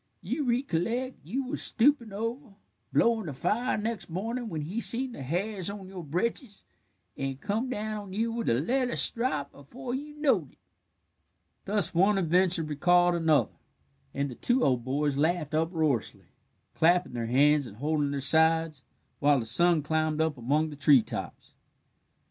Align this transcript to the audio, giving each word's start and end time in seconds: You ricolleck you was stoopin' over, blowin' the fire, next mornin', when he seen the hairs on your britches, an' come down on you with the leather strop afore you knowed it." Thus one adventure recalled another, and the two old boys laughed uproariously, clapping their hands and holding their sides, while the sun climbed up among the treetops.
You 0.23 0.45
ricolleck 0.45 1.13
you 1.23 1.43
was 1.45 1.61
stoopin' 1.61 2.11
over, 2.11 2.55
blowin' 2.91 3.27
the 3.27 3.33
fire, 3.33 3.77
next 3.77 4.09
mornin', 4.09 4.49
when 4.49 4.61
he 4.61 4.81
seen 4.81 5.11
the 5.11 5.21
hairs 5.21 5.69
on 5.69 5.87
your 5.89 6.03
britches, 6.03 6.65
an' 7.17 7.37
come 7.37 7.69
down 7.69 7.97
on 8.05 8.13
you 8.13 8.31
with 8.31 8.47
the 8.47 8.55
leather 8.55 8.95
strop 8.95 9.53
afore 9.53 9.93
you 9.93 10.15
knowed 10.19 10.53
it." 10.53 10.57
Thus 11.65 11.93
one 11.93 12.17
adventure 12.17 12.63
recalled 12.63 13.13
another, 13.13 13.59
and 14.11 14.31
the 14.31 14.33
two 14.33 14.63
old 14.63 14.83
boys 14.83 15.19
laughed 15.19 15.53
uproariously, 15.53 16.29
clapping 16.73 17.13
their 17.13 17.27
hands 17.27 17.67
and 17.67 17.77
holding 17.77 18.09
their 18.09 18.21
sides, 18.21 18.83
while 19.19 19.39
the 19.39 19.45
sun 19.45 19.83
climbed 19.83 20.19
up 20.19 20.35
among 20.35 20.71
the 20.71 20.75
treetops. 20.75 21.53